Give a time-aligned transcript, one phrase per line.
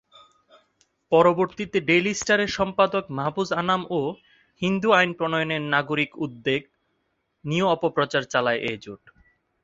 [1.11, 4.01] পরবর্তীতে ডেইলি স্টারের সম্পাদক মাহফুজ আনাম ও
[4.61, 6.61] "হিন্দু আইন প্রণয়নে নাগরিক উদ্যোগ"
[7.45, 9.03] নিয়েও অপপ্রচার চালায় এই জোট।